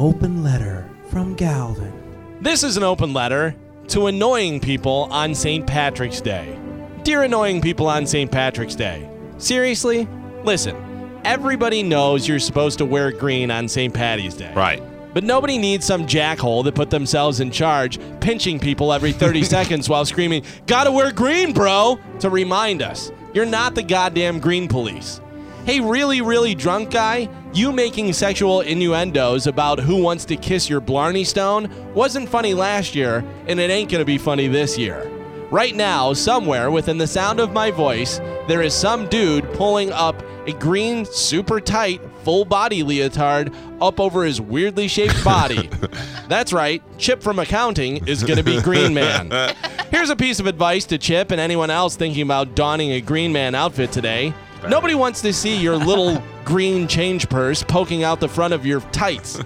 open 0.00 0.42
letter 0.42 0.88
from 1.10 1.34
Galvin. 1.34 1.92
This 2.40 2.64
is 2.64 2.78
an 2.78 2.82
open 2.82 3.12
letter 3.12 3.54
to 3.88 4.06
annoying 4.06 4.58
people 4.58 5.06
on 5.10 5.34
St. 5.34 5.66
Patrick's 5.66 6.22
Day. 6.22 6.58
Dear 7.02 7.24
annoying 7.24 7.60
people 7.60 7.86
on 7.86 8.06
St. 8.06 8.32
Patrick's 8.32 8.74
Day, 8.74 9.06
seriously? 9.36 10.08
Listen, 10.42 11.20
everybody 11.22 11.82
knows 11.82 12.26
you're 12.26 12.38
supposed 12.38 12.78
to 12.78 12.86
wear 12.86 13.12
green 13.12 13.50
on 13.50 13.68
St. 13.68 13.92
Patty's 13.92 14.32
Day. 14.34 14.50
Right. 14.54 14.82
But 15.12 15.22
nobody 15.22 15.58
needs 15.58 15.84
some 15.84 16.06
jackhole 16.06 16.64
that 16.64 16.74
put 16.74 16.88
themselves 16.88 17.40
in 17.40 17.50
charge, 17.50 17.98
pinching 18.20 18.58
people 18.58 18.94
every 18.94 19.12
30 19.12 19.42
seconds 19.56 19.86
while 19.86 20.06
screaming, 20.06 20.44
Gotta 20.66 20.90
wear 20.90 21.12
green, 21.12 21.52
bro! 21.52 21.98
to 22.20 22.30
remind 22.30 22.80
us. 22.80 23.12
You're 23.34 23.44
not 23.44 23.74
the 23.74 23.82
goddamn 23.82 24.40
green 24.40 24.66
police. 24.66 25.20
Hey, 25.66 25.78
really, 25.80 26.22
really 26.22 26.54
drunk 26.54 26.90
guy, 26.90 27.28
you 27.52 27.72
making 27.72 28.12
sexual 28.12 28.60
innuendos 28.60 29.46
about 29.46 29.80
who 29.80 30.02
wants 30.02 30.24
to 30.26 30.36
kiss 30.36 30.68
your 30.68 30.80
Blarney 30.80 31.24
Stone 31.24 31.68
wasn't 31.94 32.28
funny 32.28 32.54
last 32.54 32.94
year, 32.94 33.24
and 33.48 33.58
it 33.58 33.70
ain't 33.70 33.90
gonna 33.90 34.04
be 34.04 34.18
funny 34.18 34.46
this 34.46 34.78
year. 34.78 35.10
Right 35.50 35.74
now, 35.74 36.12
somewhere 36.12 36.70
within 36.70 36.96
the 36.96 37.08
sound 37.08 37.40
of 37.40 37.52
my 37.52 37.72
voice, 37.72 38.18
there 38.46 38.62
is 38.62 38.72
some 38.72 39.08
dude 39.08 39.52
pulling 39.54 39.90
up 39.90 40.22
a 40.46 40.52
green, 40.52 41.04
super 41.04 41.60
tight, 41.60 42.00
full 42.22 42.44
body 42.44 42.84
leotard 42.84 43.52
up 43.80 43.98
over 43.98 44.24
his 44.24 44.40
weirdly 44.40 44.86
shaped 44.86 45.22
body. 45.24 45.68
That's 46.28 46.52
right, 46.52 46.82
Chip 46.98 47.20
from 47.20 47.40
accounting 47.40 48.06
is 48.06 48.22
to 48.22 48.44
be 48.44 48.60
Green 48.62 48.94
Man. 48.94 49.30
Here's 49.90 50.10
a 50.10 50.16
piece 50.16 50.38
of 50.38 50.46
advice 50.46 50.84
to 50.86 50.98
Chip 50.98 51.32
and 51.32 51.40
anyone 51.40 51.70
else 51.70 51.96
thinking 51.96 52.22
about 52.22 52.54
donning 52.54 52.92
a 52.92 53.00
Green 53.00 53.32
Man 53.32 53.56
outfit 53.56 53.90
today. 53.90 54.32
Nobody 54.68 54.94
wants 54.94 55.22
to 55.22 55.32
see 55.32 55.56
your 55.56 55.76
little 55.76 56.22
green 56.44 56.86
change 56.86 57.28
purse 57.28 57.62
poking 57.62 58.04
out 58.04 58.20
the 58.20 58.28
front 58.28 58.52
of 58.52 58.66
your 58.66 58.80
tights. 58.92 59.40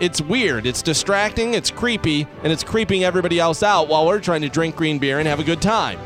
It's 0.00 0.20
weird, 0.20 0.66
it's 0.66 0.82
distracting, 0.82 1.54
it's 1.54 1.70
creepy, 1.70 2.26
and 2.42 2.52
it's 2.52 2.62
creeping 2.62 3.02
everybody 3.02 3.40
else 3.40 3.62
out 3.62 3.88
while 3.88 4.06
we're 4.06 4.20
trying 4.20 4.42
to 4.42 4.48
drink 4.48 4.76
green 4.76 4.98
beer 4.98 5.18
and 5.18 5.26
have 5.26 5.40
a 5.40 5.44
good 5.44 5.60
time. 5.60 5.98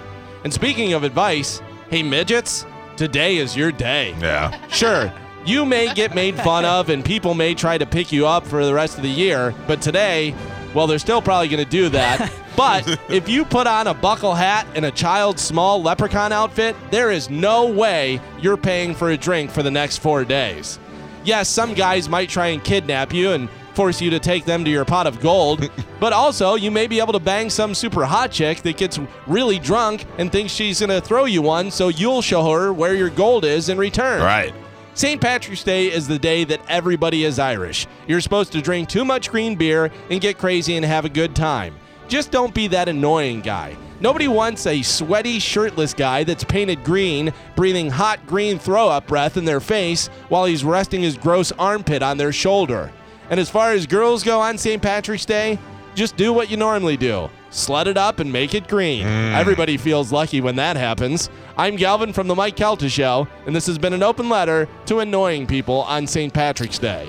And 0.44 0.52
speaking 0.52 0.94
of 0.94 1.04
advice, 1.04 1.60
hey 1.90 2.02
midgets, 2.02 2.64
today 2.96 3.36
is 3.36 3.56
your 3.56 3.70
day. 3.70 4.14
Yeah. 4.20 4.66
Sure, 4.68 5.12
you 5.44 5.66
may 5.66 5.92
get 5.92 6.14
made 6.14 6.36
fun 6.36 6.64
of 6.64 6.88
and 6.88 7.04
people 7.04 7.34
may 7.34 7.54
try 7.54 7.76
to 7.76 7.84
pick 7.84 8.12
you 8.12 8.26
up 8.26 8.46
for 8.46 8.64
the 8.64 8.72
rest 8.72 8.96
of 8.96 9.02
the 9.02 9.10
year, 9.10 9.54
but 9.66 9.82
today, 9.82 10.34
well, 10.72 10.86
they're 10.86 10.98
still 10.98 11.20
probably 11.20 11.48
going 11.48 11.62
to 11.62 11.70
do 11.70 11.88
that. 11.90 12.32
But 12.56 12.98
if 13.08 13.28
you 13.28 13.44
put 13.44 13.66
on 13.66 13.86
a 13.86 13.94
buckle 13.94 14.34
hat 14.34 14.66
and 14.74 14.84
a 14.84 14.90
child's 14.90 15.42
small 15.42 15.82
leprechaun 15.82 16.32
outfit, 16.32 16.76
there 16.90 17.10
is 17.10 17.30
no 17.30 17.70
way 17.70 18.20
you're 18.40 18.56
paying 18.56 18.94
for 18.94 19.10
a 19.10 19.16
drink 19.16 19.50
for 19.50 19.62
the 19.62 19.70
next 19.70 19.98
four 19.98 20.24
days. 20.24 20.78
Yes, 21.24 21.48
some 21.48 21.74
guys 21.74 22.08
might 22.08 22.28
try 22.28 22.48
and 22.48 22.62
kidnap 22.62 23.12
you 23.12 23.30
and 23.32 23.48
force 23.74 24.00
you 24.00 24.10
to 24.10 24.18
take 24.18 24.44
them 24.44 24.64
to 24.64 24.70
your 24.70 24.84
pot 24.84 25.06
of 25.06 25.20
gold, 25.20 25.70
but 26.00 26.12
also 26.12 26.54
you 26.54 26.70
may 26.70 26.86
be 26.86 27.00
able 27.00 27.12
to 27.12 27.20
bang 27.20 27.48
some 27.48 27.74
super 27.74 28.04
hot 28.04 28.30
chick 28.30 28.60
that 28.62 28.76
gets 28.76 28.98
really 29.26 29.58
drunk 29.58 30.04
and 30.18 30.30
thinks 30.30 30.52
she's 30.52 30.80
going 30.80 30.90
to 30.90 31.00
throw 31.00 31.24
you 31.24 31.42
one, 31.42 31.70
so 31.70 31.88
you'll 31.88 32.22
show 32.22 32.50
her 32.50 32.72
where 32.72 32.94
your 32.94 33.10
gold 33.10 33.44
is 33.44 33.68
in 33.68 33.78
return. 33.78 34.22
Right. 34.22 34.54
St. 34.94 35.20
Patrick's 35.20 35.64
Day 35.64 35.90
is 35.90 36.06
the 36.06 36.18
day 36.18 36.44
that 36.44 36.60
everybody 36.68 37.24
is 37.24 37.38
Irish. 37.38 37.86
You're 38.06 38.20
supposed 38.20 38.52
to 38.52 38.60
drink 38.60 38.90
too 38.90 39.06
much 39.06 39.30
green 39.30 39.56
beer 39.56 39.90
and 40.10 40.20
get 40.20 40.36
crazy 40.36 40.76
and 40.76 40.84
have 40.84 41.06
a 41.06 41.08
good 41.08 41.34
time. 41.34 41.74
Just 42.12 42.30
don't 42.30 42.52
be 42.52 42.68
that 42.68 42.90
annoying 42.90 43.40
guy. 43.40 43.74
Nobody 43.98 44.28
wants 44.28 44.66
a 44.66 44.82
sweaty, 44.82 45.38
shirtless 45.38 45.94
guy 45.94 46.24
that's 46.24 46.44
painted 46.44 46.84
green, 46.84 47.32
breathing 47.56 47.88
hot 47.88 48.26
green 48.26 48.58
throw 48.58 48.86
up 48.86 49.06
breath 49.06 49.38
in 49.38 49.46
their 49.46 49.60
face 49.60 50.08
while 50.28 50.44
he's 50.44 50.62
resting 50.62 51.00
his 51.00 51.16
gross 51.16 51.52
armpit 51.52 52.02
on 52.02 52.18
their 52.18 52.30
shoulder. 52.30 52.92
And 53.30 53.40
as 53.40 53.48
far 53.48 53.72
as 53.72 53.86
girls 53.86 54.22
go 54.22 54.42
on 54.42 54.58
St. 54.58 54.82
Patrick's 54.82 55.24
Day, 55.24 55.58
just 55.94 56.18
do 56.18 56.34
what 56.34 56.50
you 56.50 56.58
normally 56.58 56.98
do 56.98 57.30
slut 57.50 57.86
it 57.86 57.96
up 57.96 58.18
and 58.18 58.30
make 58.30 58.54
it 58.54 58.68
green. 58.68 59.06
Mm. 59.06 59.34
Everybody 59.34 59.78
feels 59.78 60.12
lucky 60.12 60.42
when 60.42 60.56
that 60.56 60.76
happens. 60.76 61.30
I'm 61.56 61.76
Galvin 61.76 62.12
from 62.12 62.28
The 62.28 62.34
Mike 62.34 62.56
Calta 62.56 62.90
Show, 62.90 63.26
and 63.46 63.56
this 63.56 63.66
has 63.66 63.78
been 63.78 63.94
an 63.94 64.02
open 64.02 64.28
letter 64.28 64.68
to 64.86 64.98
annoying 64.98 65.46
people 65.46 65.82
on 65.82 66.06
St. 66.06 66.32
Patrick's 66.32 66.78
Day. 66.78 67.00